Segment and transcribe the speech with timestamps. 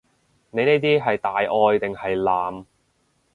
[0.49, 2.65] 你呢啲係大愛定係濫？